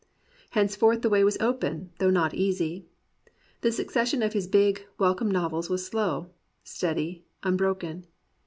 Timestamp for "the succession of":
3.61-4.33